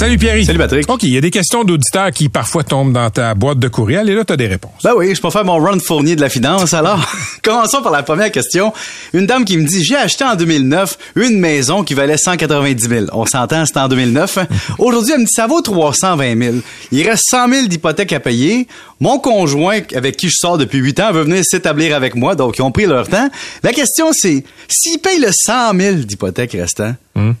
[0.00, 0.42] Salut Pierre.
[0.46, 0.90] Salut Patrick.
[0.90, 4.08] OK, il y a des questions d'auditeurs qui parfois tombent dans ta boîte de courriel
[4.08, 4.82] et là, tu as des réponses.
[4.82, 6.72] Ben oui, je peux faire mon run fournier de la finance.
[6.72, 7.04] Alors,
[7.42, 8.72] commençons par la première question.
[9.12, 13.06] Une dame qui me dit, j'ai acheté en 2009 une maison qui valait 190 000.
[13.12, 14.38] On s'entend, c'était en 2009.
[14.78, 16.56] Aujourd'hui, elle me dit, ça vaut 320 000.
[16.92, 18.68] Il reste 100 000 d'hypothèque à payer.
[19.00, 22.56] Mon conjoint, avec qui je sors depuis 8 ans, veut venir s'établir avec moi, donc
[22.56, 23.28] ils ont pris leur temps.
[23.62, 26.94] La question, c'est, s'ils payent le 100 000 d'hypothèque restant,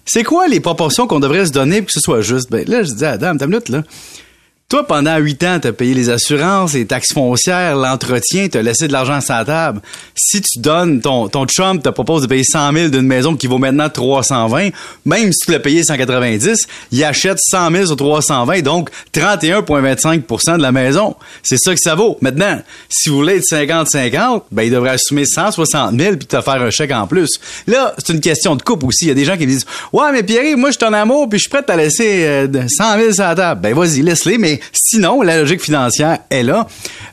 [0.04, 2.49] c'est quoi les proportions qu'on devrait se donner pour que ce soit juste?
[2.50, 3.16] Ben, là, je dis à
[4.70, 8.92] Toi, pendant huit ans, t'as payé les assurances, les taxes foncières, l'entretien, t'as laissé de
[8.92, 9.80] l'argent sur la table.
[10.14, 13.48] Si tu donnes, ton, ton chum te propose de payer 100 000 d'une maison qui
[13.48, 14.68] vaut maintenant 320,
[15.06, 20.62] même si tu l'as payé 190, il achète 100 000 sur 320, donc 31,25% de
[20.62, 21.16] la maison.
[21.42, 22.16] C'est ça que ça vaut.
[22.20, 26.62] Maintenant, si vous voulez être 50-50, ben, il devrait assumer 160 000 puis te faire
[26.62, 27.40] un chèque en plus.
[27.66, 29.06] Là, c'est une question de coupe aussi.
[29.06, 30.92] Il y a des gens qui me disent, ouais, mais Pierre, moi, je suis en
[30.92, 33.60] amour puis je suis prêt à laisser euh, 100 000 sur la table.
[33.62, 36.66] Ben, vas-y, laisse-les, mais sinon, la logique financière est là.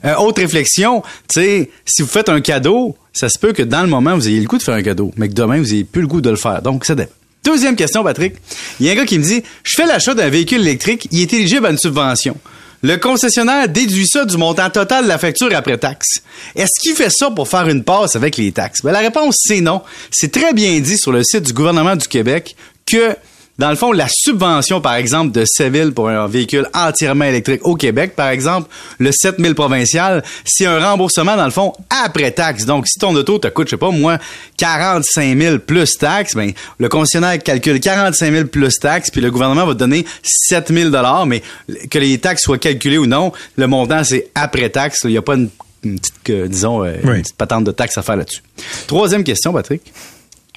[0.05, 3.87] Euh, autre réflexion, tu si vous faites un cadeau, ça se peut que dans le
[3.87, 6.01] moment, vous ayez le goût de faire un cadeau, mais que demain, vous ayez plus
[6.01, 6.61] le goût de le faire.
[6.61, 7.11] Donc, ça dépend.
[7.43, 8.35] Deuxième question, Patrick.
[8.79, 11.21] Il y a un gars qui me dit, je fais l'achat d'un véhicule électrique, il
[11.21, 12.35] est éligible à une subvention.
[12.83, 16.21] Le concessionnaire déduit ça du montant total de la facture après taxe.
[16.55, 18.81] Est-ce qu'il fait ça pour faire une passe avec les taxes?
[18.83, 19.81] Ben, la réponse, c'est non.
[20.11, 23.15] C'est très bien dit sur le site du gouvernement du Québec que
[23.59, 27.75] dans le fond, la subvention, par exemple, de Seville pour un véhicule entièrement électrique au
[27.75, 28.69] Québec, par exemple,
[28.99, 32.65] le 7000 provincial, c'est un remboursement, dans le fond, après taxe.
[32.65, 34.19] Donc, si ton auto te coûte, je sais pas, moi,
[34.57, 39.65] 45 000 plus taxes, ben, le concessionnaire calcule 45 000 plus taxes, puis le gouvernement
[39.65, 40.89] va te donner 7 000
[41.25, 41.41] mais
[41.89, 44.99] que les taxes soient calculées ou non, le montant, c'est après taxe.
[45.03, 45.49] Il n'y a pas une,
[45.83, 47.15] une petite, disons, euh, Oui.
[47.17, 48.41] une petite patente de taxes à faire là-dessus.
[48.87, 49.81] Troisième question, Patrick.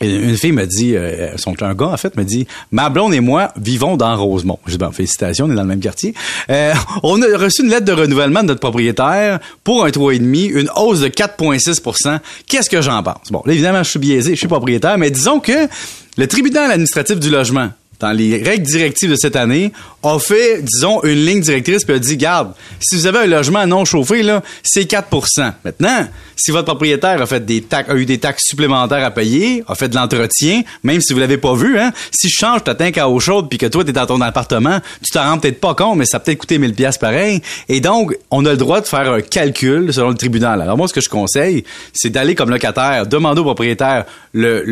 [0.00, 3.20] Une fille me dit, euh, son un gars en fait me dit, ma blonde et
[3.20, 4.58] moi vivons dans Rosemont.
[4.66, 6.14] Je ben félicitations, on est dans le même quartier.
[6.48, 6.72] Euh,
[7.02, 11.00] on a reçu une lettre de renouvellement de notre propriétaire pour un 3,5, une hausse
[11.00, 14.96] de 4,6% Qu'est-ce que j'en pense Bon, là évidemment je suis biaisé, je suis propriétaire,
[14.96, 15.68] mais disons que
[16.16, 19.72] le tribunal administratif du logement dans les règles directives de cette année,
[20.02, 23.66] a fait, disons, une ligne directrice puis a dit, garde, si vous avez un logement
[23.66, 26.06] non chauffé, là, c'est 4% Maintenant,
[26.36, 29.74] si votre propriétaire a fait des taxes, a eu des taxes supplémentaires à payer, a
[29.74, 32.96] fait de l'entretien, même si vous l'avez pas vu, hein, si je change ta tank
[32.96, 35.74] à eau chaude puis que toi, t'es dans ton appartement, tu t'en rends peut-être pas
[35.74, 37.42] compte, mais ça a peut-être coûté 1000 pièces pareil.
[37.68, 40.62] Et donc, on a le droit de faire un calcul selon le tribunal.
[40.62, 44.62] Alors moi, ce que je conseille, c'est d'aller comme locataire, demander au propriétaire le,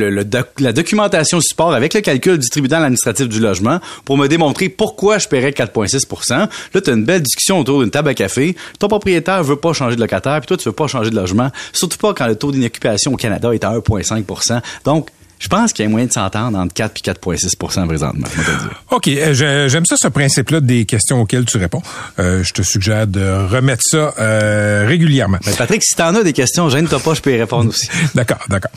[0.59, 5.19] la documentation support avec le calcul du tribunal administratif du logement pour me démontrer pourquoi
[5.19, 6.39] je paierais 4,6
[6.75, 8.57] Là, tu as une belle discussion autour d'une table à café.
[8.79, 11.51] Ton propriétaire veut pas changer de locataire, puis toi, tu veux pas changer de logement.
[11.73, 15.09] Surtout pas quand le taux d'inoccupation au Canada est à 1,5% Donc,
[15.39, 17.57] je pense qu'il y a moyen de s'entendre entre 4 et 4,6
[17.87, 18.83] présentement, je vais te le dire.
[18.91, 21.83] OK, euh, j'aime ça, ce principe-là des questions auxquelles tu réponds.
[22.19, 25.39] Euh, je te suggère de remettre ça euh, régulièrement.
[25.47, 27.89] Mais Patrick, si t'en as des questions, gêne-toi pas, je peux y répondre aussi.
[28.15, 28.73] D'accord, d'accord.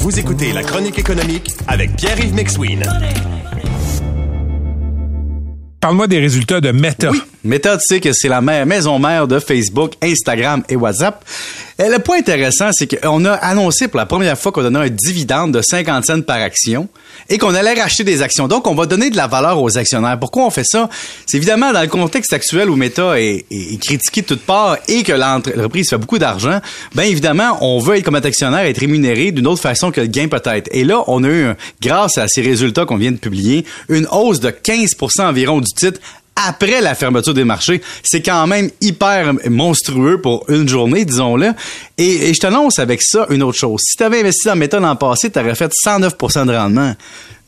[0.00, 2.82] Vous écoutez la chronique économique avec Pierre-Yves McSween.
[5.82, 7.10] Parle-moi des résultats de Meta.
[7.44, 11.24] Meta, tu sais que c'est la mère- maison mère de Facebook, Instagram et WhatsApp.
[11.78, 14.88] Et le point intéressant, c'est qu'on a annoncé pour la première fois qu'on donnait un
[14.88, 16.88] dividende de 50 cents par action
[17.28, 18.46] et qu'on allait racheter des actions.
[18.46, 20.18] Donc, on va donner de la valeur aux actionnaires.
[20.20, 20.88] Pourquoi on fait ça?
[21.26, 23.44] C'est évidemment dans le contexte actuel où Meta est,
[23.80, 26.60] critiqué de toutes parts et que l'entreprise fait beaucoup d'argent.
[26.94, 30.28] Bien évidemment, on veut être comme actionnaire, être rémunéré d'une autre façon que le gain
[30.28, 30.68] peut-être.
[30.70, 34.06] Et là, on a eu, un- grâce à ces résultats qu'on vient de publier, une
[34.12, 35.98] hausse de 15% environ du titre
[36.36, 37.80] après la fermeture des marchés.
[38.02, 41.52] C'est quand même hyper monstrueux pour une journée, disons-le.
[41.98, 43.80] Et, je t'annonce avec ça une autre chose.
[43.84, 46.94] Si tu avais investi dans Meta l'an passé, tu aurais fait 109% de rendement.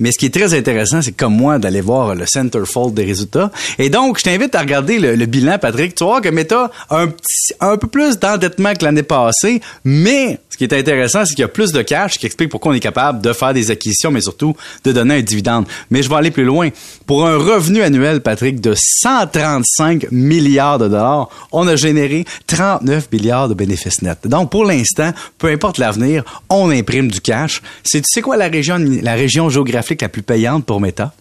[0.01, 3.51] Mais ce qui est très intéressant, c'est comme moi d'aller voir le centerfold des résultats.
[3.79, 5.95] Et donc, je t'invite à regarder le, bilan, Patrick.
[5.95, 10.41] Tu voir que Meta a un, petit, un peu plus d'endettement que l'année passée, mais
[10.55, 12.77] ce qui est intéressant, c'est qu'il y a plus de cash, qui explique pourquoi on
[12.77, 14.55] est capable de faire des acquisitions, mais surtout
[14.85, 15.67] de donner un dividende.
[15.91, 16.69] Mais je vais aller plus loin.
[17.07, 23.49] Pour un revenu annuel, Patrick, de 135 milliards de dollars, on a généré 39 milliards
[23.49, 24.29] de bénéfices nets.
[24.29, 27.61] Donc, pour l'instant, peu importe l'avenir, on imprime du cash.
[27.83, 31.13] C'est, tu sais quoi la région géographique la plus payante pour Meta?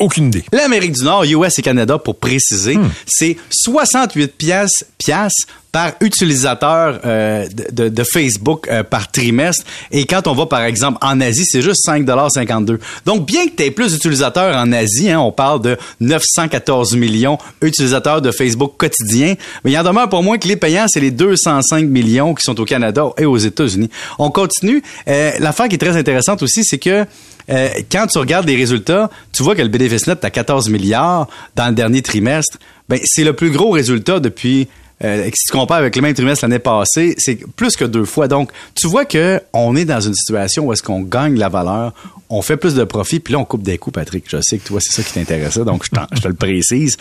[0.00, 0.44] Aucune idée.
[0.52, 7.46] L'Amérique du Nord, US et Canada, pour préciser, c'est 68 pièces, piastres par utilisateur euh,
[7.70, 9.64] de, de, Facebook euh, par trimestre.
[9.92, 13.62] Et quand on va, par exemple, en Asie, c'est juste 5,52 Donc, bien que tu
[13.62, 19.34] aies plus d'utilisateurs en Asie, hein, on parle de 914 millions d'utilisateurs de Facebook quotidiens,
[19.64, 22.42] mais il y en demeure pour moins que les payants, c'est les 205 millions qui
[22.42, 23.90] sont au Canada et aux États-Unis.
[24.18, 24.82] On continue.
[25.08, 27.06] Euh, L'affaire qui est très intéressante aussi, c'est que
[27.50, 31.28] euh, quand tu regardes les résultats, tu vois que le bénéfice net à 14 milliards
[31.56, 32.58] dans le dernier trimestre.
[32.88, 34.68] Ben, c'est le plus gros résultat depuis
[35.02, 38.28] euh, si tu compares avec le même trimestre l'année passée, c'est plus que deux fois.
[38.28, 41.94] Donc, tu vois que on est dans une situation où est-ce qu'on gagne la valeur,
[42.28, 44.24] on fait plus de profit, puis là, on coupe des coups, Patrick.
[44.28, 46.98] Je sais que toi, c'est ça qui t'intéressait, donc je, je te le précise.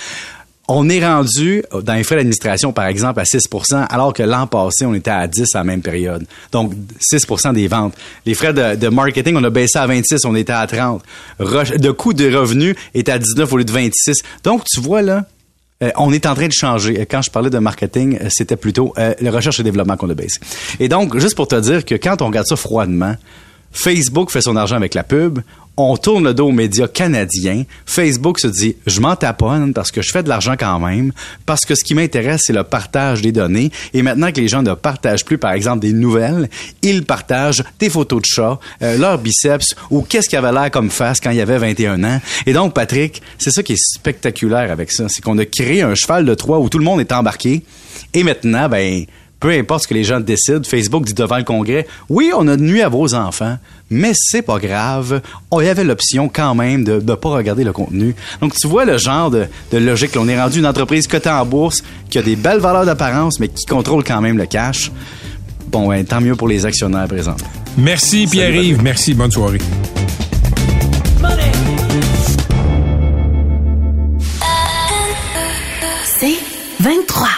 [0.72, 4.86] On est rendu dans les frais d'administration, par exemple, à 6% alors que l'an passé,
[4.86, 6.24] on était à 10 à la même période.
[6.52, 6.74] Donc,
[7.12, 7.96] 6% des ventes.
[8.28, 11.02] Les frais de, marketing, on a baissé à 26, on était à 30.
[11.40, 14.22] de coût de revenus est à 19 au lieu de 26.
[14.44, 15.26] Donc, tu vois, là,
[15.82, 17.04] euh, on est en train de changer.
[17.10, 20.14] Quand je parlais de marketing, euh, c'était plutôt euh, la recherche et développement qu'on a
[20.14, 20.40] baissé.
[20.80, 23.16] Et donc, juste pour te dire que quand on regarde ça froidement,
[23.72, 25.40] Facebook fait son argent avec la pub.
[25.82, 27.64] On tourne le dos aux médias canadiens.
[27.86, 31.14] Facebook se dit, je m'en taponne parce que je fais de l'argent quand même,
[31.46, 33.72] parce que ce qui m'intéresse, c'est le partage des données.
[33.94, 36.50] Et maintenant que les gens ne partagent plus, par exemple, des nouvelles,
[36.82, 40.90] ils partagent des photos de chats, euh, leurs biceps ou qu'est-ce qu'il avait l'air comme
[40.90, 42.20] face quand il y avait 21 ans.
[42.46, 45.06] Et donc, Patrick, c'est ça qui est spectaculaire avec ça.
[45.08, 47.64] C'est qu'on a créé un cheval de Troie où tout le monde est embarqué.
[48.14, 49.06] Et maintenant, ben,
[49.40, 52.58] peu importe ce que les gens décident, Facebook dit devant le Congrès, oui, on a
[52.58, 53.58] nuit à vos enfants,
[53.90, 55.22] mais c'est pas grave.
[55.50, 58.16] On y avait l'option quand même de ne pas regarder le contenu.
[58.42, 60.12] Donc, tu vois le genre de, logique.
[60.18, 63.48] on est rendu une entreprise cotée en bourse qui a des belles valeurs d'apparence, mais
[63.48, 64.92] qui contrôle quand même le cash.
[65.68, 67.38] Bon, tant mieux pour les actionnaires présents.
[67.78, 68.82] Merci Pierre-Yves.
[68.82, 69.14] Merci.
[69.14, 69.60] Bonne soirée.
[76.20, 76.40] C'est
[76.82, 77.30] 23.